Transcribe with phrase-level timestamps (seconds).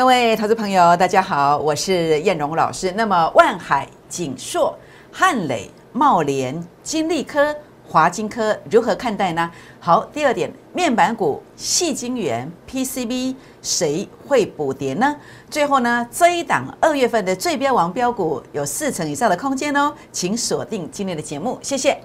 [0.00, 2.90] 各位投资朋友，大家好，我是燕荣老师。
[2.96, 4.74] 那么，万海、锦硕、
[5.12, 7.54] 汉磊、茂联、金利科、
[7.86, 9.50] 华金科如何看待呢？
[9.78, 15.14] 好，第二点，面板股、细晶圆、PCB 谁会补跌呢？
[15.50, 22.00] 最后呢，这一档二月份的最标王标股有四成以上的空间哦，请锁定今天的节目，谢谢。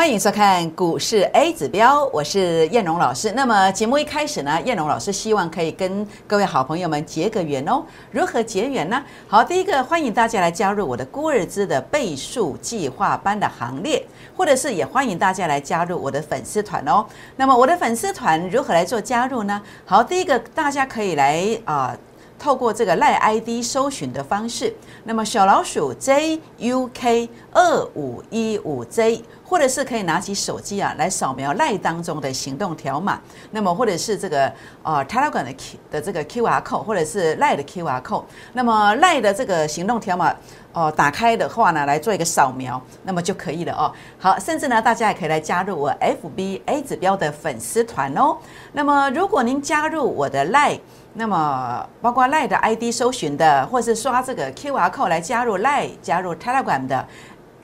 [0.00, 3.30] 欢迎收看股市 A 指标，我是燕荣老师。
[3.32, 7.84] 那么节目一开始呢，燕荣老师希望可以跟各位好朋友们结个缘哦。
[8.10, 9.04] 如何结缘呢？
[9.28, 14.02] 好，第一个欢迎大家来加入我的孤儿资的倍数计划班的行列，
[14.34, 17.04] 或者是也欢迎大家来加入我的粉丝团哦。
[17.36, 19.60] 那么我的粉丝团如何来做加入呢？
[19.84, 21.94] 好，第一个大家可以来啊。
[22.40, 34.50] 透过这个赖 ID 搜寻的方式，那么小老鼠 JUK 二五一五 J，或者是可以拿起手机啊来扫描赖当中的行动条码，那么或者是这个
[34.82, 40.34] 呃 Telegram 的 Q 的这个 QR code，或者是赖的 QR code，那么赖的这个行动条码
[40.72, 43.92] 哦打开的话呢，来做一个扫描，那么就可以了哦。
[44.18, 48.38] 好，甚至呢，大家也可以来加入我 FBA 指标的粉丝团哦。
[48.72, 50.78] 那么如果您加入我的赖，
[51.12, 57.04] 那么，包括 Line 的 ID 搜寻的，或是刷这个 QR code 来加入赖、加入 Telegram 的，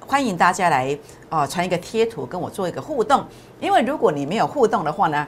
[0.05, 3.25] 欢迎大家来哦传一个贴图跟我做一个互动。
[3.61, 5.25] 因为如果你没有互动的话呢，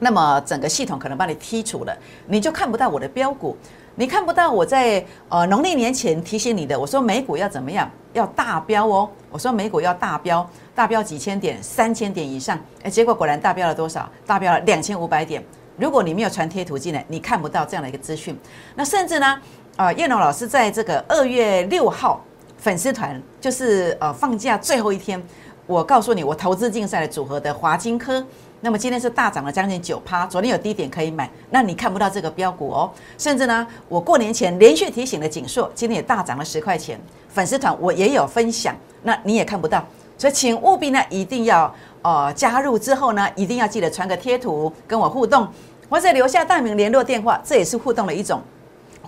[0.00, 1.96] 那么整个系统可能把你剔除了，
[2.26, 3.56] 你就看不到我的标股，
[3.94, 14.06] 你看不到我在呃农历年前提醒你的，我说美股要怎么样，要大标哦，我说美股要大标，大标几千点、三千点以上，哎，结果果然大标了多少？
[14.26, 15.42] 大标了两千五百点。
[15.78, 18.38] 如果你没有传贴图进来，你看不到这样的一个资讯。
[18.74, 19.38] 那甚至呢，
[19.76, 22.24] 啊，叶龙老师在这个二月六号
[22.56, 25.22] 粉丝团，就是呃放假最后一天，
[25.66, 28.24] 我告诉你，我投资竞赛的组合的华金科，
[28.62, 32.90] 那么今天是大涨了将近九趴，昨天有低点可以买，那你看不到这个标股哦。
[33.18, 39.86] 甚至呢，我过年前连续提醒的锦硕，今天也大涨了十块钱，粉丝团我也有分享，那你也看不到，
[40.16, 41.72] 所以请务必呢一定要。
[42.06, 45.48] 哦，加入之后呢，一定要记得传个贴图跟我互动，
[45.90, 48.40] 或者留下大名、联络电话，这也是互动的一种。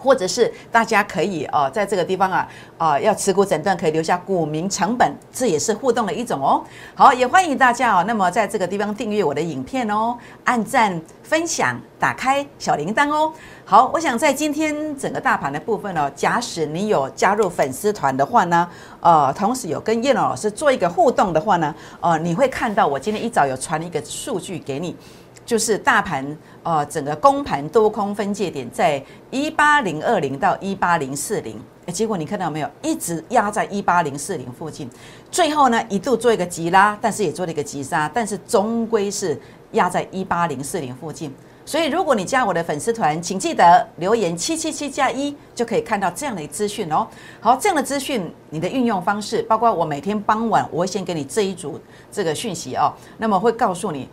[0.01, 6.63] 或者是大家可以哦，在这个地方啊啊，要持股诊断可以留下股民成本，这也是互动的一种哦。
[6.95, 8.05] 好，也欢迎大家哦。
[8.07, 13.33] 那么在这个地方订阅我的影片哦，按赞、分享、打开小铃铛哦。
[13.71, 18.67] 好，我想在今天整个大盘的部分哦，假使你有加入粉丝团的话呢，
[18.99, 24.97] 呃，同时有跟叶龙老师做一个互动的话呢，呃，你会看到我今天一早有传一个数据给你。
[25.45, 26.25] 就是大盘
[26.63, 32.71] 呃，整个公盘多空分界点在一八零二零到一八零四零，哎，结果你看到没有？
[32.81, 34.89] 一直压在一八零四零附近，
[35.31, 39.39] 最后呢一度做一个急拉，但是也做了一个急杀，但是终归是
[39.73, 41.31] 压在一八零四零附近。
[41.69, 47.07] 所以如果你加我的粉丝团，请记得留言七七七加一，就可以看到这样的资讯哦。
[47.41, 51.79] 好，这样的资讯，你的运用方式，包括我每天傍晚我会先给你这一组
[52.11, 54.09] 这个讯息哦，那么会告诉你。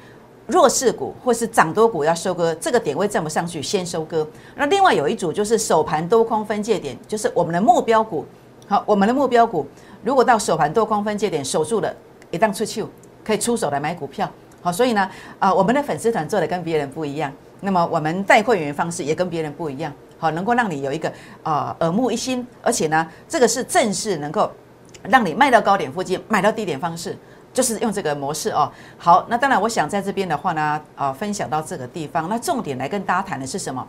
[0.47, 4.27] 弱势股或是涨多股要收割，这个点位站不上去，先收割。
[4.57, 8.25] 那另外有一组就是首盘多空分界点，就是我们的目标股。
[8.67, 9.65] 好，我们的目标股
[10.03, 11.95] 如果到首盘多空分界点守住了，
[12.31, 12.85] 一旦出去
[13.23, 14.29] 可以出手来买股票。
[14.61, 19.91] 好，所以呢，啊，我们的粉丝团做的跟别人不一样，那么我们带会员方式也跟别人不一样。
[20.17, 21.11] 好，能够让你有一个
[21.43, 24.51] 啊耳目一新，而且呢，这个是正式能够
[25.03, 27.17] 让你卖到高点附近，买到低点方式。
[27.53, 28.69] 就是用这个模式哦。
[28.97, 32.27] 好，那当然，我想在这边的话呢，啊，分享到这个地方。
[32.27, 33.87] 那重点来跟大家谈的是什么？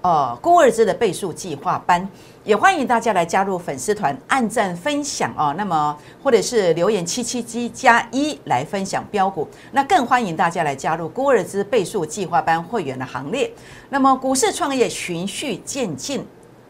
[0.00, 2.08] 呃，孤二之的倍数计划班，
[2.44, 5.52] 也欢迎大家来加入粉丝团，按赞分享哦。
[5.58, 9.48] 那么，或者是留言七七七加一来分享标股。
[9.72, 13.52] 那更欢迎大家来加入孤二之倍数计划班会员的行列。
[13.88, 16.24] 那么，股市创业循序渐进，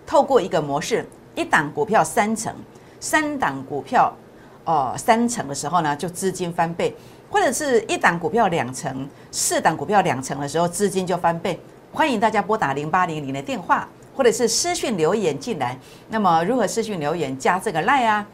[0.07, 2.55] 透过一个模式，一档股票三成，
[2.99, 4.11] 三档股票。
[4.65, 6.95] 哦，三成的时候呢，就资金翻倍，
[7.31, 11.59] 或者是一档股票两成，四档股票两成的时候，资金就翻倍。
[11.99, 15.77] 欢迎大家拨打零八零零的电话，或者是私讯留言进来。
[16.11, 17.37] 那么如何私讯留言？
[17.37, 18.25] 加这个 line 啊，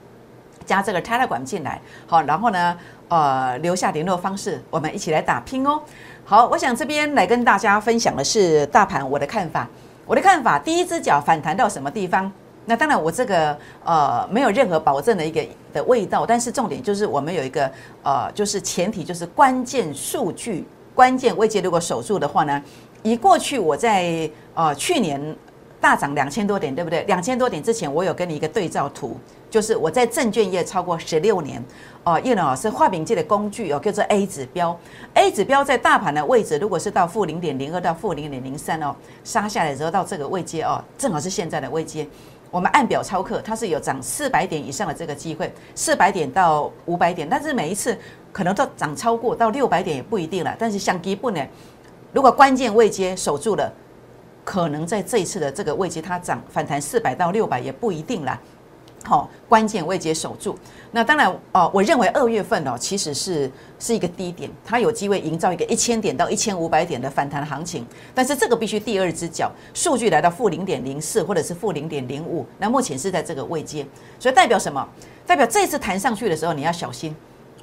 [0.67, 1.81] 加这个 telegram 进来。
[2.07, 2.77] 好，然后呢，
[3.09, 5.81] 呃，留下联络方式，我们一起来打拼哦。
[6.27, 9.67] 好，我想这边来跟大家分享的是大盘我的看法。
[10.05, 12.31] 我的看法，第一只脚反弹到什么地方？
[12.67, 17.73] 那当然，我这个呃没有任何保证的一个的味道，但是重点就是我们有一个
[18.03, 22.63] 呃，就是前提就是关键数据、关键位阶如果守住的话呢，
[23.05, 25.37] 以过去我在呃去年。
[25.81, 27.03] 大涨两千多点，对不对？
[27.03, 29.19] 两千多点之前，我有跟你一个对照图，
[29.51, 31.63] 就是我在证券业超过十六年，
[32.05, 34.75] 哦，叶龙老师画饼界的工具哦，叫做 A 指标。
[35.13, 42.09] A 指标在大盘的位置，如果是到负零点零二到负零点零三哦，杀下来之后到这个位阶哦，正好是现在的位阶。
[42.51, 47.95] 我们按表操课，它是有涨四百点以上的这个机会，四百点到五百点，但是每一次
[48.33, 50.57] 可能都涨超过到六百点也不一定了。
[50.59, 51.45] 但是像基本呢，
[52.15, 53.71] 如果关键位阶守住了，
[54.45, 58.41] 可能在这一次的这个位阶它涨反弹四百到六百也不一定啦。
[59.03, 60.57] 好，关键位阶守住。
[60.93, 63.51] 那当然，哦，我认为二月份哦，其实是
[63.81, 67.85] 是一个低点，它有机会营造一个一千点到一千五百点的反弹行情。
[68.15, 73.85] 但是这个必须第二只脚，数据来到负零点零四或者是负零点零五，那目前是在这个位阶，
[74.21, 74.89] 所以代表什么？
[75.27, 77.15] 代表这次弹上去的时候你要小心。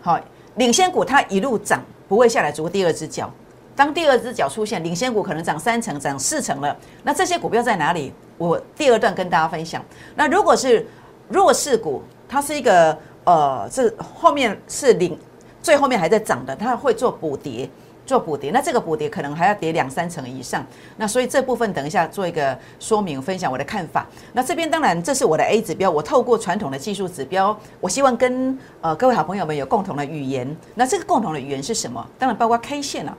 [0.02, 0.20] 好，
[0.56, 3.32] 领先股它一路涨不会下来，逐第二只脚。
[3.76, 6.76] 当第二只脚出现，领先股可能涨三成、涨四成了。
[7.04, 8.14] 那这些股票在哪里？
[8.38, 9.84] 我第二段跟大家分享。
[10.16, 10.86] 那如果是
[11.30, 15.18] 弱势股，它是一个呃，这后面是领，
[15.62, 17.70] 最后面还在涨的，它会做补跌，
[18.06, 18.50] 做补跌。
[18.52, 20.66] 那这个补跌可能还要跌两三成以上。
[20.98, 24.08] 那所以这部分等一下做一个说明分享我的看法。
[24.34, 30.58] 那这边当然这是我的 A 指标，我透过传统的技术指标，我希望跟呃各位好朋友们有共同的语言。
[30.74, 32.06] 那这个共同的语言是什么？
[32.18, 33.16] 当然包括 K 线了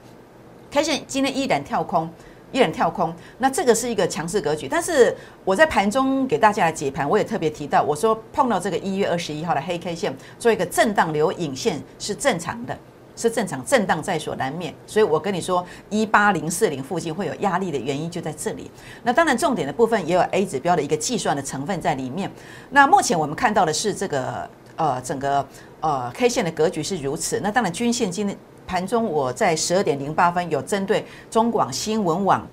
[0.72, 2.10] ，K 线今天依然跳空。
[2.54, 4.69] 依然跳空，那这个是一个强势格局。
[4.69, 12.78] 但是我在盘中给大家来解盘，我也特别提到，我说碰到这个一月二十一号的黑 K 线，做一个震荡留影线是正常的，
[13.16, 14.74] 是正常，震荡在所难免。
[14.86, 18.70] 所以我跟你说，一八零四零附近会有压力的原因就在这里。
[19.02, 22.30] 那当然，重点的部分也有 A 指标的一个计算的成分在里面。
[22.68, 24.46] 那目前我们看到的是这个
[24.76, 25.46] 呃整个
[25.80, 27.40] 呃 K 线的格局是如此。
[27.42, 28.36] 那当然，均线今天。
[28.67, 32.47] 盘中我在十二点零八分有针对中广新闻网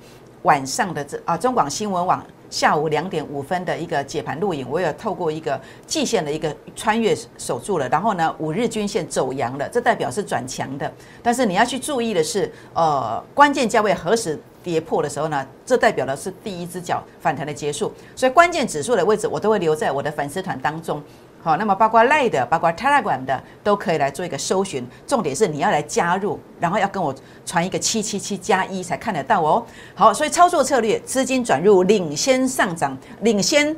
[0.44, 10.92] 晚上的这啊中广新闻网下午两点五分的一个解盘录影，我有透过一个季线的一个穿越守住了，然后呢五日均线走阳了，这代表是转强的。
[11.22, 15.46] 但是你要去注意的是，呃关键价位何时跌破的时候呢？
[15.64, 17.94] 这代表的是第一只脚反弹的结束。
[18.16, 21.02] 所以关键指数的位置我都会留在我的粉丝团当中。
[21.42, 24.86] 好，那么包括 Line 的，包括 Telegram 的，都可以来做一个搜寻。
[25.08, 27.16] 重点是你要来加入，然后要跟我
[27.46, 29.66] 传一个七七七加一才看得到哦。
[29.96, 33.74] 好，所以操作策略，资金转入领先上涨、领先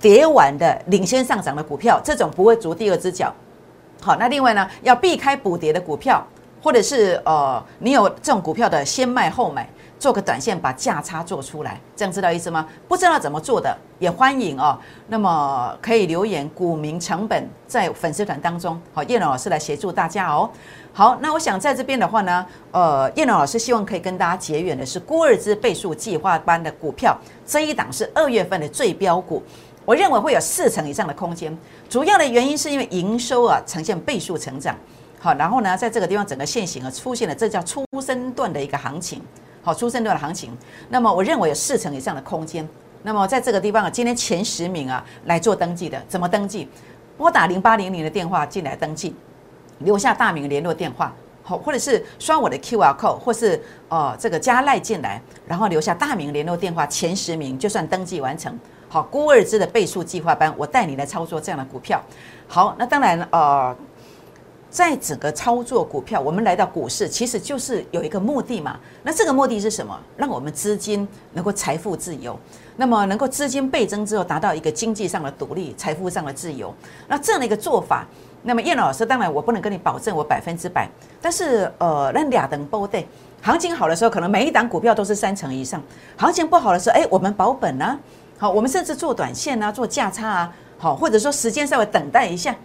[0.00, 3.30] 跌完的、领先上涨的股票，这种不会逐第二只脚。
[4.00, 6.26] 好，那另外呢，要避开补跌的股票，
[6.62, 9.68] 或者是呃，你有这种股票的先卖后买。
[10.02, 12.66] 做个短线，把价差做出来，这样知道意思吗？
[12.88, 14.76] 不知道怎么做的，也欢迎哦。
[15.06, 20.50] 那么可以留言股民成本在粉丝团当中，好，叶龙老师来协助大家哦。
[20.92, 27.16] 好，那我想在这边的话呢，呃，叶龙老师希望可以跟大家结缘的是郭二之倍数计划班的股票，
[27.46, 29.40] 这一档是二月份的最标股，
[29.84, 31.56] 我认为会有四成以上的空间。
[31.88, 34.76] 主要的原因是因为营收啊呈现倍数成长，
[35.20, 39.22] 好，然后呢，在这个地方整个线型啊出现了这叫初升段的一个行情。
[39.64, 40.50] 好，出生段的行情，
[40.88, 42.68] 那么我认为有四成以上的空间。
[43.04, 46.68] 那么在这个地方啊，今天前十名啊来做登记的，怎么登记？
[47.16, 49.14] 拨打零八零零的电话进来登记，
[49.78, 51.14] 留下大名联络电话，
[51.44, 58.58] 好，或者是刷我的 Q R code，或是呃这个加赖进来，然后留下大名联络电话，前十名就算登记完成。
[58.88, 62.02] 好，孤二支的倍数计划班，我带你来操作这样的股票。
[62.48, 63.76] 好，那当然呃。
[64.72, 68.80] 在整个操作股票，我们来到股市，其实就是有一个目的嘛。
[69.02, 69.94] 那这个目的是什么？
[70.16, 72.34] 让我们资金能够财富自由，
[72.76, 76.74] 那么能够资金倍增之后，达到一个经济上的独立、财富上的自由。
[77.06, 78.06] 那这样的一个做法，
[78.44, 80.88] 那么叶老师，当然我不能跟你保证我百分之百，
[81.20, 83.06] 但是呃，那俩等波对，
[83.42, 85.78] 行情好的时候，可能每一档股票都是三成以上；
[86.16, 87.98] 行情不好的时候，哎，我们保本啊，
[88.38, 92.56] 好，我们甚至做短线啊，做价差啊，好，或者说时间稍微等待一下。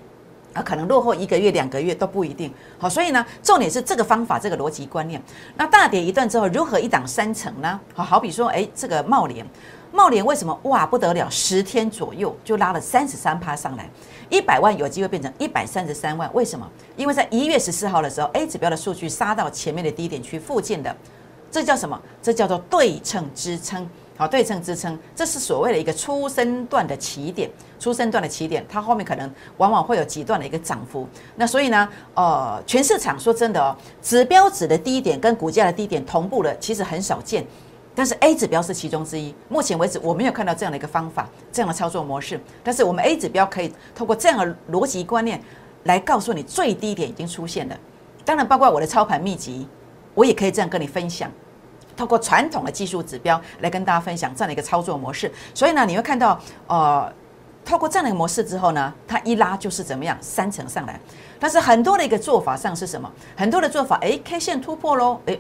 [0.62, 5.22] 可能落后一个月、两个月都不一定好，所以呢，重点是这个方法、这个逻辑观念。
[5.56, 7.80] 那大跌一段之后，如何一档三成呢？
[7.94, 9.46] 好，好比说，哎，这个茂联，
[9.92, 11.30] 茂联为什么哇不得了？
[11.30, 13.90] 十天左右就拉了三十三趴上来，
[14.30, 16.70] 一百万有机会变成一百三十三万，为什么？
[16.96, 20.96] 因为在一月十四号的时候，A 指标的数据杀到前面的低点区附近的，
[21.50, 22.00] 这叫什么？
[22.22, 23.90] 这叫做对称支撑。
[24.18, 27.50] 好，对称支撑，这是所谓的一个初升段的起点。
[27.80, 31.08] 初升段的起点，它后面可能往往会有几段的一个涨幅。
[31.36, 37.46] 那所以呢，呃，全市场说真的哦，指标指的低点跟股价的低点同步的，其实很少见。
[37.94, 39.34] 但是 A 指标是其中之一。
[39.50, 42.40] 目前为止，我没有看到这样的一个方法，这样的操作模式。
[42.64, 45.40] 但是我们 A 指标可以透过这样的逻辑观念
[45.84, 47.78] 来告诉你，最低点已经出现了。
[48.26, 49.68] 当然，包括我的操盘秘籍，
[50.16, 51.32] 我也可以这样跟你分享。
[51.98, 55.30] 透过传统的技术指标来跟大家分享这样的一个操作模式。
[55.54, 57.12] 所以呢，你会看到，呃，
[57.66, 60.98] 透过这样的一个模式之后呢，它一拉就是怎么样三层上来。
[61.40, 63.12] 但是很多的一个做法上是什么？
[63.36, 65.38] 很多的做法，哎，K 线突破喽，哎，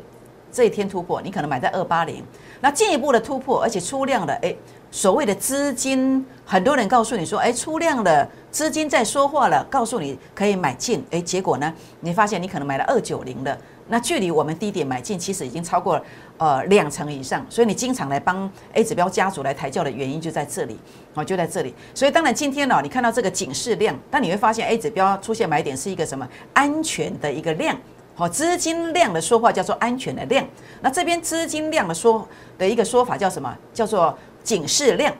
[0.51, 2.23] 这一天突破，你可能买在二八零，
[2.59, 4.53] 那进一步的突破，而且出量了，哎。
[4.89, 13.55] 所谓的资金，很多人告诉你说，哎，出量了，资金在说话了，告诉你可以买进，哎，结果呢，你发现你可能买了二九零的，
[13.89, 16.01] 那距离我们低点买进，其实已经超过
[16.37, 20.77] 呃两成以上，所以你经常来帮 A 指标家族来抬轿的原因就在这里，
[21.13, 27.77] 哦，就在这里，所以当然今天呢，你看到这个警示量，但你会发现 A 指标出现买点是一个什么安全的一个量，
[28.15, 30.45] 好，资金量的说话叫做安全的量，
[30.81, 32.27] 那这边资金量的说
[32.57, 33.55] 的一个说法叫什么？
[33.73, 35.13] 叫做警示量，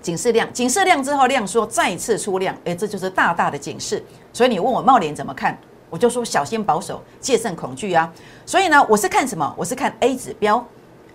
[0.00, 4.02] 警示量，警示量之后量缩再次出量，哎，这就是大大的警示。
[4.32, 5.58] 所以你问我茂联怎么看，
[5.90, 8.12] 我就说小心保守，戒慎恐惧啊。
[8.44, 9.54] 所以呢，我是看什么？
[9.56, 10.64] 我是看 A 指标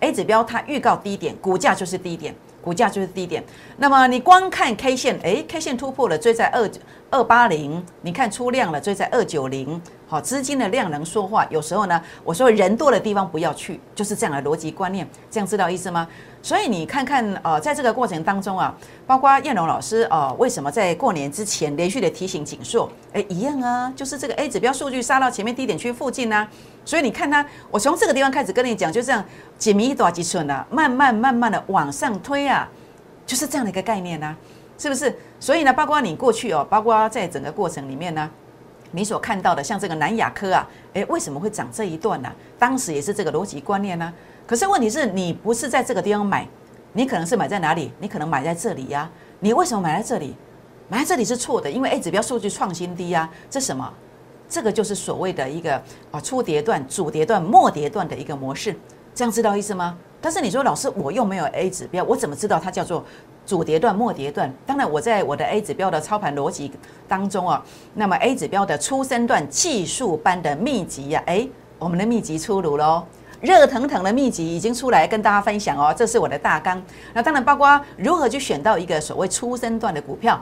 [0.00, 3.44] ，A 指标它预告低点，股价就是低点，股价就是低点。
[3.76, 6.70] 那么你光看 K 线，哎，K 线突破了，追在二
[7.10, 9.80] 二八零，你看出量了，追在二九零。
[10.06, 16.06] 好，资金的量能说话，有时候呢，我说人多的地方不要去，就是这样的逻辑观念，这样知道意思吗？
[16.42, 18.74] 所以你看看，呃，在这个过程当中啊，
[19.06, 22.90] 包括燕龙老师啊，为什么在过年之前连续的提醒紧缩？
[23.12, 26.48] 哎，一样啊，就是这个 A 指标数据杀到前面低点区附近呢。
[26.84, 29.24] 所以你看它，我从这个地方开始跟你讲，就这样
[29.56, 32.68] 几米多几寸啊，慢慢慢慢的往上推啊，
[33.24, 34.36] 就是这样的一个概念呢，
[34.76, 35.16] 是不是？
[35.38, 38.28] 所以呢，包括你过去哦，包括在整个过程里面呢。
[38.94, 42.30] 你所看到的，像这个南亚科啊，诶，为什么会涨这一段呢？
[42.58, 44.12] 当时也是这个逻辑观念呢。
[44.52, 46.46] 可是问题是你不是在这个地方买，
[46.92, 47.90] 你可能是买在哪里？
[47.98, 49.10] 你可能买在这里呀。
[49.40, 50.36] 你为什么买在这里？
[50.90, 53.26] 买在这里是错的，因为 A 指标数据创新低呀。
[53.48, 53.90] 这什么？
[54.50, 58.76] 这个就是所谓的一个啊初跌段、主跌段、末跌段的一个模式。
[59.14, 59.96] 这样知道意思吗？
[60.20, 63.02] 但是你说老师，我又没有 A 指标，我怎么知道它叫做？
[63.46, 66.70] 主跌段、末跌段，当然我在我的 A 指标的操盘逻辑
[67.08, 73.04] 当中啊，那么 A 指标的初升段技术班的秘籍呀，哎，我们的秘籍出炉喽，
[73.42, 76.80] 热腾腾的秘籍已经出来跟大家分享哦，这是我的大纲。
[77.12, 80.40] 那当然包括如何去选到一个所谓初生段的股票，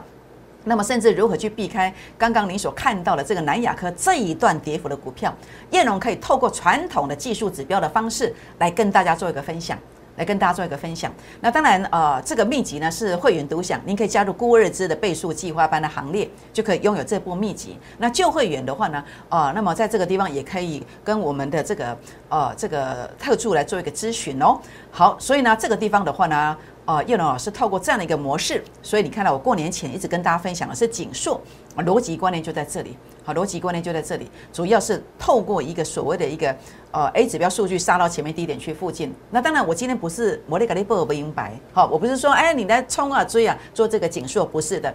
[0.65, 5.35] 那么甚至如何去避开刚刚您所看到的这个南亚科这一段跌幅的股票，
[5.71, 9.75] 叶龙可以透过传统的技术指标的方式来跟大家做一个分享。
[10.15, 11.11] 来跟大家做一个分享。
[11.39, 17.77] 那当然，呃，这个秘籍呢是会员独享，您可以加入孤日资的倍数计划班的行列，就可以拥有这部秘籍。
[17.97, 21.97] 那旧会员的话呢，呃，那么在这个地方也可以跟我们的这个
[22.29, 24.59] 呃这个特助来做一个咨询哦。
[24.91, 26.57] 好，所以呢，这个地方的话呢。
[26.83, 31.39] 哦，叶龙老师透过这样的一个模式，所以你看到我过年前一直跟大家分享的是紧缩，
[31.77, 32.97] 逻辑观念就在这里。
[33.23, 36.55] 好，逻辑观念就在这里，主要是透过一个所谓的一个
[36.91, 39.13] 呃 A 指标数据杀到前面低点去附近。
[39.29, 44.93] 那当然，我今天不是摩利格利波尔不明白，好，我不是说哎你来冲啊追啊做这个紧缩，不是的。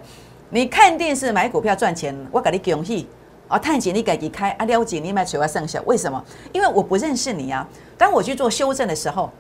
[0.51, 3.07] 你看电视买股票赚钱，我给你恭喜
[3.49, 3.59] 啊！
[3.59, 6.23] 探险你给己开啊，了解你买水外剩下，为什么？
[6.53, 7.67] 因为我不认识你啊。
[7.97, 9.31] 当我去做修正的时候。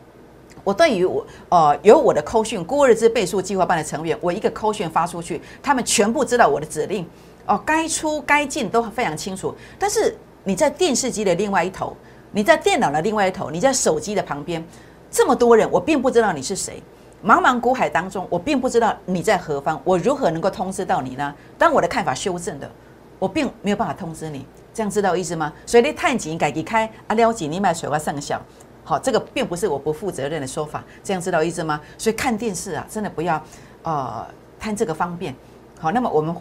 [0.65, 7.07] 我对于我呃有我的扣讯孤日之倍数计划班的成员，我一个扣讯发出去，他们全部知道我的指令
[7.47, 9.55] 哦，该出该进都非常清楚。
[9.79, 11.97] 但是你在电视机的另外一头，
[12.33, 14.65] 你在电脑的另外一头，你在手机的旁边，
[15.11, 16.83] 这么多人，我并不知道你是谁。
[17.25, 21.35] 茫茫股海当中，我并不知道你在何方，我如何能够通知到你呢？
[21.57, 22.71] 当我的看法修正的，
[23.19, 25.53] 我并没有办法通知你，这样知道意思吗？
[25.65, 28.41] 所以你探紧改开啊，了解你买水花上小。
[28.89, 31.81] 好，这个并不是我不负责任的说法，这样知道意思吗？
[31.99, 33.43] 所以看电视啊，真的不要，
[33.83, 34.25] 呃，
[34.61, 35.35] 贪这个方便。
[35.81, 36.33] 好，那么我们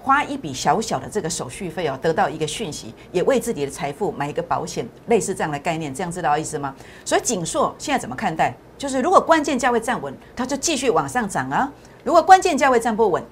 [0.00, 6.74] 花一笔小小的这个手续费哦，得到一个讯息，也为自己的财富买一个保险，类似这样的概念，这样知道意思吗？
[7.04, 8.54] 所以锦硕现在怎么看待？
[8.78, 11.70] 就是如果关键价位站稳，它就继续往上涨啊；
[12.02, 13.22] 如果关键价位站不稳，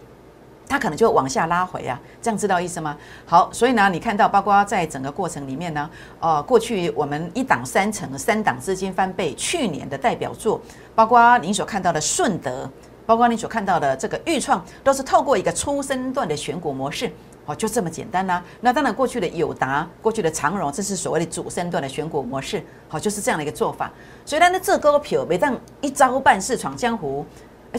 [0.70, 2.96] 它可能就往下拉回啊，这样知道意思吗？
[3.26, 10.60] 好，所以呢，你看到包括在整个过程里面呢，呃，过去我们一档三成，三档资金翻倍，去年的代表作，
[10.94, 12.70] 包括您所看到的顺德，
[13.04, 17.10] 包括你所看到的这个豫创，都是透过一个初升段的选股模式，
[17.46, 18.40] 哦，就这么简单啦。
[18.60, 23.90] 那当然，过去的友达，过去的长荣，这是所谓的主升段的选股模式，好，就是这样的一个做法。
[24.24, 27.26] 所以呢，这股票每当一招半式闯江湖，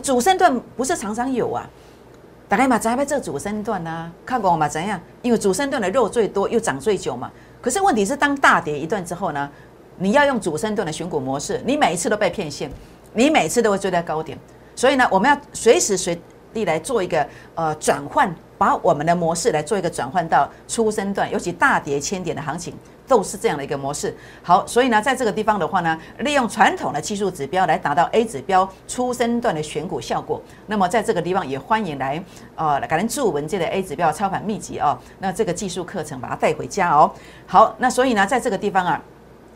[0.03, 1.65] 主升段不是常常有啊。
[2.51, 4.11] 大概嘛，在不这主升段呢？
[4.25, 4.67] 看过嘛？
[4.67, 4.99] 怎样？
[5.21, 7.31] 因为主升段的肉最多，又涨最久嘛。
[7.61, 9.49] 可是问题是，当大跌一段之后呢？
[9.95, 12.69] 你要用主升段的选股模式，你每一次都被骗线，
[13.13, 14.37] 你每次都会追在高点。
[14.75, 16.21] 所以呢，我们要随时随
[16.53, 22.73] 地来做一个呃转换把我们的模式来做一个转换到初升段，尤其大跌千点的行情。
[23.07, 24.15] 都是这样的一个模式。
[24.43, 30.41] 好，所以呢，在这个地方的话呢，利用传统的技术指标来达到 A 指标初升段的选股效果。
[30.67, 32.23] 那么在这个地方也欢迎来
[32.55, 34.97] 呃，感恩祝文件的 A 指标操盘秘籍哦。
[35.19, 37.11] 那这个技术课程把它带回家哦。
[37.45, 39.01] 好，那所以呢，在这个地方啊。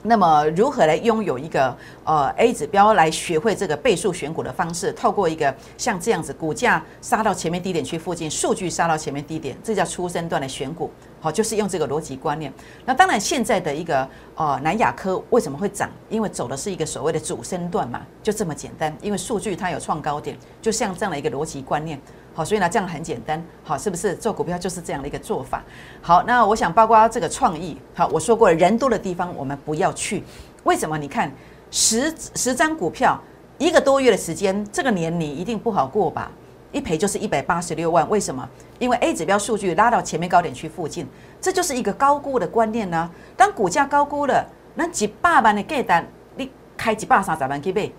[0.07, 4.93] 那么如何来拥有一个呃 A 指标来学会这个倍数选股的方式？
[4.93, 10.91] 透过一个像这样子，股价杀到前面低点区附近，数据杀到前面低点，这叫初升段的选股。
[11.19, 12.53] 好，就是用这个逻辑观念。
[12.85, 15.89] 那当然，现在的一个呃南亚科为什么会涨？
[16.07, 18.95] 因为走的是一个所谓的主升段嘛，就这么简单。
[19.01, 21.99] 因为数据它有创高点，就像这样的一个逻辑观念。
[22.35, 25.63] 好，所以呢，这样很简单，好，是不是做股票就是这样的一个做法？
[26.01, 30.21] 好，那我想包括这个创意，好，我说过人多的地方我们不要去，
[30.65, 30.97] 为什么？
[30.97, 31.31] 你看
[31.71, 33.17] 十十张股票
[33.57, 36.29] 一个多月的时间，这个年你一定不好过吧？
[36.73, 38.45] 一赔就是一百八十六万，为什么？
[38.79, 41.07] 因为 A 指标数据拉到前面高点区附近，
[41.39, 43.09] 这就是一个高估的观念呢。
[43.37, 47.89] 当股价高估了，那几百万的价单，你开几百三十万去买，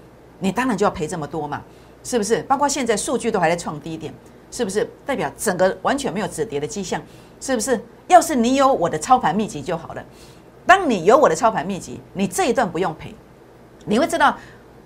[0.40, 1.62] 你当然就要赔这么多嘛。
[2.07, 2.41] 是不是？
[2.45, 4.15] 包括现在数据都还在创低点，
[4.49, 7.03] 是不是代表整个完全没有止跌的迹象？
[7.41, 7.85] 是不是？
[8.07, 10.05] 要是你有我的操盘秘籍就好了。
[10.65, 13.13] 当你有我的操盘秘籍，你这一段不用赔，
[13.87, 14.37] 你会知道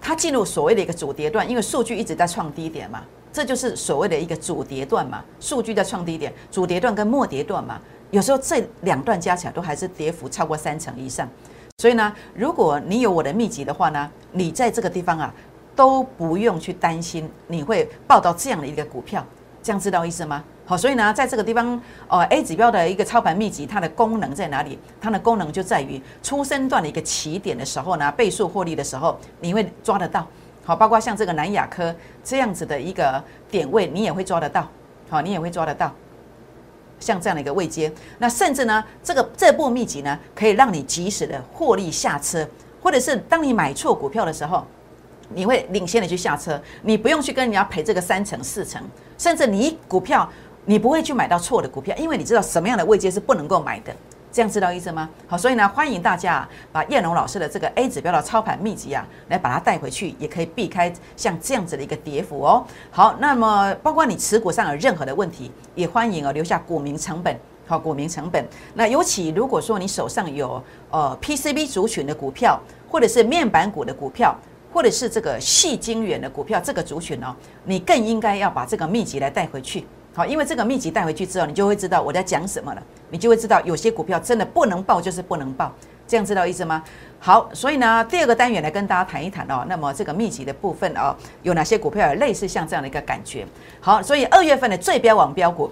[0.01, 5.23] 它进入所谓的一个主跌段，因为数据一直在创低点嘛，这就是所谓的一个主跌段嘛。
[5.39, 7.79] 数据在创低点，主跌段跟末跌段嘛，
[8.13, 11.29] 有时候这两段加起来都还是跌幅超过三成以上。
[11.77, 15.35] 所以呢，如果你有我的秘籍的话呢，你在这个地方啊。
[15.81, 19.25] 都不用去担心你会报到这样的一个股票，
[19.63, 20.45] 这样知道意思吗？
[20.67, 24.79] 好，所以呢，在这个地方，呃，A 指标的一个操盘秘籍，它的功能在哪里？
[25.01, 30.27] 它的功能就在于初生段的一个起点的时候呢，倍数获利的时候，你会抓得到。
[30.67, 34.69] 好，包括像这个南亚科这样子的一个点位，你也会抓得到。
[35.09, 35.91] 好，你也会抓得到，
[36.99, 37.91] 像这样的一个位阶。
[38.19, 42.47] 那甚至呢，这个这部秘籍呢，可以让你及时的获利下车，
[42.83, 44.63] 或者是当你买错股票的时候。
[45.35, 48.83] 你会领先的去下车，你不用去跟人家赔这个三成四成，
[49.17, 50.29] 甚至你股票
[50.65, 53.95] 你不会去买到错的股票，因为你知道什么样的位阶是不能够买的，
[54.31, 55.09] 这样知道意思吗？
[55.27, 62.65] 好，所以呢，欢迎大家把叶龙老师的这个 A 指标的操盘秘籍啊，来把它带回去，也可以避开像这样子的一个跌幅哦。
[62.91, 67.35] 好，那么包括你持股上有任何的问题，也欢迎哦留下股民成本，
[67.67, 68.45] 好，股民成本。
[68.75, 74.37] 那尤其如果说你手上有呃 PCB 族群的股票，或者是面板股的股票。
[74.73, 85.73] 或者是这个细晶圆的股票，这个族群哦，你更应该要把这个秘籍来带回去，好，因为这个秘籍带回去之后，你就会知道我在讲什么了，你就会知道有些股票真的不能报，就是不能报，
[86.07, 86.83] 这样知道意思吗？
[87.19, 93.47] 好，所以呢，第二个单元来跟大家谈一谈哦，那么这个秘籍的部分哦，有哪些股票有类似像这样的一个感觉？
[93.81, 95.71] 好，所以二月份的最标网标股。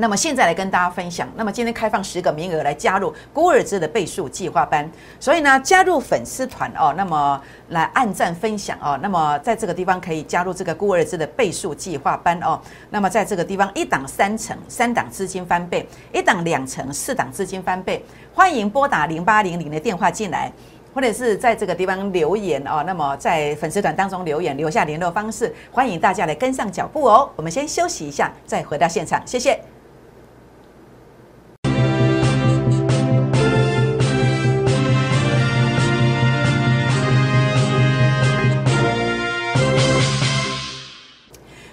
[0.00, 20.52] 那么现在来跟大家分享，那么今天开放十个名额来加入孤尔兹的倍数计划班，所以呢，加入粉丝团哦，那么来按赞分享哦，那么在这个地方可以加入这个孤尔兹的倍数计划班哦，那么在这个地方一档三成，三档资金翻倍，一档两成，四档资金翻倍，欢迎拨打零八零零的电话进来，
[20.94, 27.28] 或者是在这个地方留言哦，那么在粉丝团当中留言留下联络方式，欢迎大家来跟上脚步哦。
[27.34, 29.60] 我们先休息一下，再回到现场，谢谢。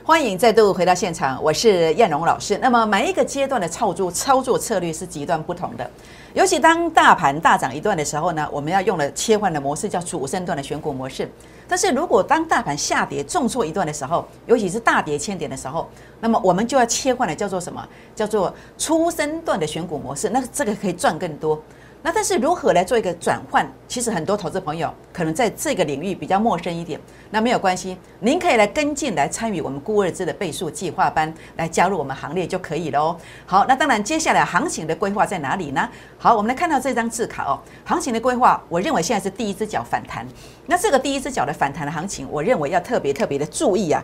[0.08, 2.56] 欢迎再度回到现场，我是燕荣老师。
[2.62, 5.92] 那么每一个阶段的操作操作策略是极端不同的，
[6.36, 11.28] 尤其当大盘大涨一段的时候呢，我们要用了切换的模式，叫主升段的选股模式。
[11.68, 15.90] 但是如果当大盘下跌重挫一段的时候，尤其是大跌千点的时候，
[16.20, 17.84] 那么我们就要切换的叫做什么？
[18.16, 20.30] 叫做初升段的选股模式。
[20.30, 21.60] 那这个可以赚更多。
[22.06, 23.68] 那但是如何来做一个转换？
[23.88, 27.02] 其实很多投资朋友可能在这个领域比较陌生一点。
[27.32, 33.18] 那没有关系，您可以来跟进来参与我们孤二字的倍数计划班，来加入我们行列就可以了哦。
[33.48, 35.90] 好，那当然接下来行情的规划在哪里呢？
[36.20, 37.58] 好，我们来看到这张字卡哦。
[37.84, 40.24] 行情的规划，我认为现在是第一只脚反弹。
[40.68, 44.04] 那这个第一只脚的反弹的行情，我认为要特别特别的注意啊。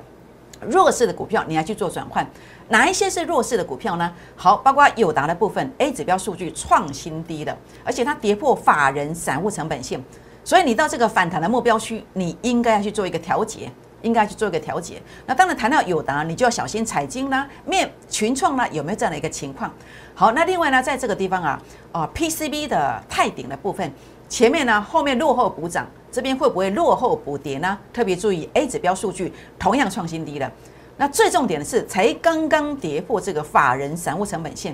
[0.69, 2.25] 弱势的股票，你要去做转换。
[2.69, 4.11] 哪一些是弱势的股票呢？
[4.35, 10.01] 好，包括友达的部分，A 指标数据创新低的，而且它跌破法人散户成本线，
[10.43, 13.69] 所以你到这个反弹的目标区，你应该要去做一个调节，
[14.03, 15.01] 应该去做一个调节。
[15.25, 19.69] 那当然谈到友达，你就要小心彩金啦、面群创啦，有没有这样的一个情况？
[20.13, 23.91] 好，那另外呢，在这个地方啊，啊 PCB 的泰顶的部分，
[24.31, 27.77] 前面呢，后面落后补涨，这边会不会落后补跌呢？
[27.91, 30.49] 特别注意 A 指标数据同样创新低了。
[30.95, 34.73] 那最重点的是，才刚刚跌破这个法人散户成本线，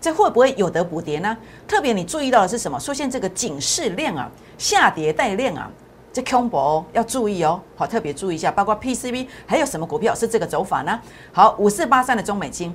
[0.00, 1.36] 这会不会有得补跌呢？
[1.68, 2.80] 特别你注意到的是什么？
[2.80, 5.70] 出现这个警示量啊，下跌带量啊，
[6.10, 10.98] 这空博要注意哦，好，特别注意一下，包括 PCB 还有什么股票是这个走法呢？
[11.30, 12.74] 好，五四八三的中美金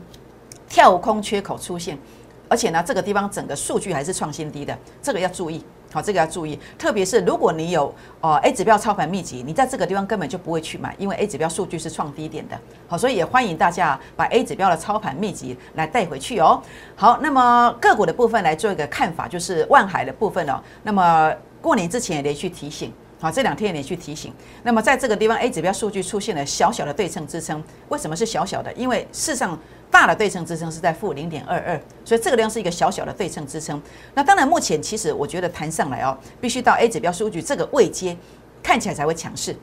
[0.69, 1.97] 跳空缺口出现，
[2.49, 5.63] 而且呢，这个地方整个数据还是创新低的，这个要注意。
[5.91, 12.55] 好，这个要注意，特别是如果你有哦 A 指标操盘秘籍，你在这个地方根本就不会去买，因为 A 指标数据是创低点的。
[12.87, 16.61] 好，所以也欢迎大家把 A 指标的操盘秘籍来带回去哦。
[16.95, 20.61] 好，那么个股的部分来做一个看法，就是万海的部分哦。
[20.83, 24.31] 那么过年之前也连续提醒，好，这两天也连续提醒。
[24.61, 28.71] 那么在这个地方 A 指标数据出现了小小的对称支撑，为什么是小小的？
[28.73, 29.57] 因为事实上。
[29.91, 33.81] 大的对称支撑是在负零点二二，所以这个量是一个小小的对称支撑。
[34.13, 38.15] 那当然，目前其实我觉得弹上来哦，必须到 A 指标数据这个位阶
[38.61, 39.55] 看起来才会强势，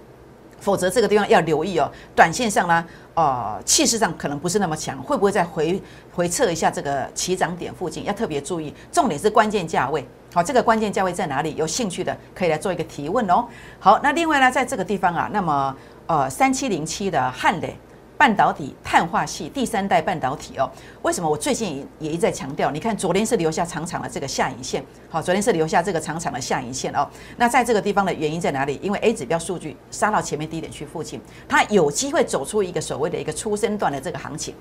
[0.59, 1.89] 否则这个地方要留意哦。
[2.15, 2.85] 短线上呢，
[3.15, 5.81] 呃，气势上可能不是那么强，会不会再回
[6.12, 8.05] 回测一下这个起涨点附近？
[8.05, 10.05] 要特别注意，重点是关键价位。
[10.35, 11.55] 好，这个关键价位在哪里？
[11.55, 13.47] 有兴趣的可以来做一个提问哦。
[13.79, 15.75] 好，那另外呢，在这个地方啊，那么
[16.07, 17.77] 呃，三七零七的汉磊。
[18.19, 20.69] 半导体碳化系第三代半导体哦，
[21.03, 22.71] 为什么我最近也一再强调？
[22.71, 27.07] 你看昨天是留下长长的这个下影线，好，昨天是留下这个长长的下影线哦。
[27.37, 28.81] 那在这个地方的原因在哪里？
[28.83, 34.55] 因为 A 指标数据杀到前面低点去附近，它有机会走出一个所谓的一个初升段的这个行情。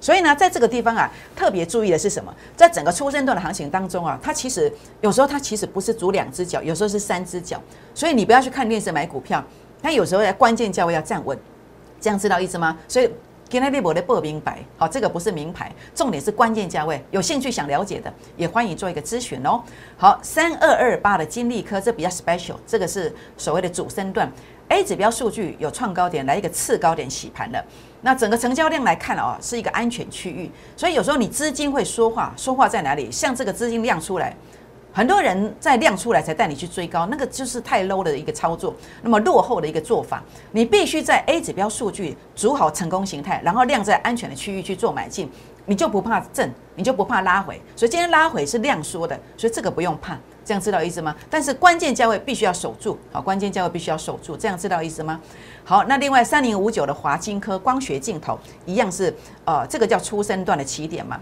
[0.00, 2.32] 所以呢，在这个地方啊，特别注意的是什么？
[2.56, 7.60] 在整个初升段的行情当中啊，它其实有时候它其实不是足两只脚，有时候是三只脚。
[7.92, 9.44] 所以你不要去看电视买股票，
[9.82, 11.36] 它有时候在关键价位要站稳。
[12.00, 12.76] 这样知道意思吗？
[12.88, 13.10] 所以
[13.48, 17.02] 今天利博的不明白，好，这个不是名牌，重点是关键价位。
[17.10, 19.60] 有兴趣想了解的，也欢迎做一个咨询哦。
[19.96, 24.30] 好，三二二八的金利科，这比较 special，这个是所谓的主升段
[24.68, 27.62] ，A 指标数据有创高点，来一个次高点洗盘的。
[28.02, 30.48] 那整个成交量来看哦，是一个安全区域。
[30.76, 33.10] 所以有时候你资金会说话，说话在哪里？
[33.10, 34.34] 像这个资金量出来。
[34.92, 40.22] 很多人在量出来才带你去追高，那个就是太 low 的一个操作，那么落后的一个做法。
[40.50, 45.30] 你必须在 A 指标数据组好成功形态，然后量在安全的区域去做买进，
[45.64, 47.62] 你就不怕震，你就不怕拉回。
[47.76, 51.14] 所以今天拉回是量缩的，所以这个不用怕，这样知道意思吗？
[51.30, 55.20] 但是关键价位必须要守住，好，关键价位必须要守住，这样知道意思吗？
[55.64, 61.20] 好，那另外三零五九的华金科光学镜头一样是，呃，这个叫初生段的起点嘛。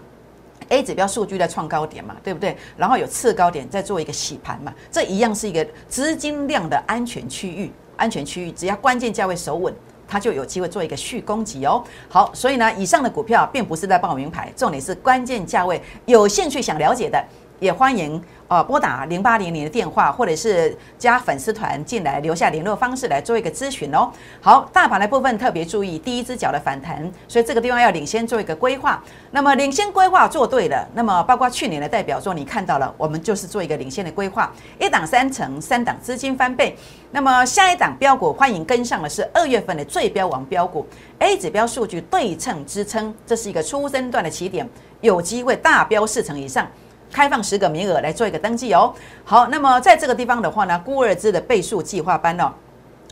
[0.69, 2.55] A 指标数据在创高点嘛，对不对？
[2.77, 7.71] 然后有次高点在做一个洗盘嘛，这一样是一个资金量的安全区域。
[7.97, 9.73] 安全区域只要关键价位守稳，
[10.07, 11.83] 它就有机会做一个续攻击哦。
[12.07, 15.81] 好，所以呢，以上的股票并不是在报名牌，重点是关键价位。
[16.05, 17.21] 有兴趣想了解的，
[17.59, 18.21] 也欢迎。
[18.49, 24.11] 呃，拨打零八零零的电话，或者是加粉丝团进来留下联络方式来做一个咨询哦。
[24.41, 29.03] 好，大盘的部分特别注意第一只脚的反弹，所以这个地方要领先做一个规划。
[29.29, 36.75] 那么领先规划做对了，那么包括去年的代表作你看到了，我们就是做一个领先的规划，一档三成，三档资金翻倍。
[37.11, 40.83] 那么下一档标股欢迎跟上的是二月份的最标王标股
[41.19, 44.67] ，A 指标数据对称支撑，这是一个初升段的起点，
[45.01, 46.67] 有机会大标四成以上。
[47.11, 48.93] 开放十个名额来做一个登记哦。
[49.23, 52.51] 好，那么在这个地方的话呢，孤儿资的倍数计划班哦，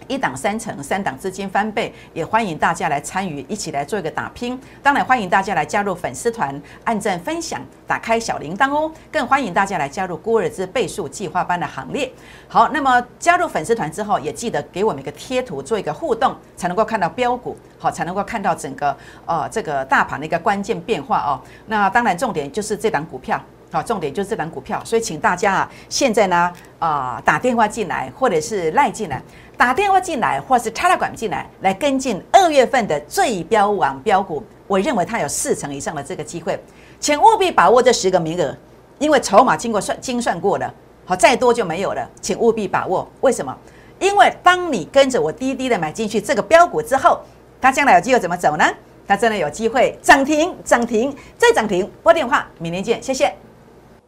[0.07, 4.57] 一档三成，三档资金翻倍，也欢迎大家来参与，一起来做一个打拼。
[4.81, 8.89] 当然欢迎大家来加入粉丝团，按赞分享，打开小铃铛哦。
[9.12, 12.10] 更欢迎大家来加入孤儿资倍数计划班的行列。
[12.47, 21.41] 好，那么加入粉丝团之后，也记得给我们一个贴图，做一个互动，才能够看到标股，好，才能够看到整个呃这个大盘的一个关键变化哦。
[21.65, 23.41] 那当然重点就是这档股票。
[23.69, 29.21] 好，重点就是这档股票，所以请大家啊，现在呢啊打电话进来，或者是赖进来，
[29.58, 34.41] 打电话进来，或是插了管进来，来跟进二月份的最标王标股。
[34.67, 36.58] 我认为它有四成以上的这个机会，
[36.99, 38.56] 请务必把握这十个名额，
[38.99, 40.73] 因为筹码经过算精算过了，
[41.06, 43.06] 好再多就没有了，请务必把握。
[43.21, 43.56] 为什么？
[43.99, 47.19] 因为当你跟着我滴滴的买进去这个标股之后，
[47.60, 48.65] 它将来有机会怎么走呢？
[49.08, 51.89] 它真的有机会涨停，涨停再涨停。
[52.03, 53.34] 拨电话，明天见，谢谢。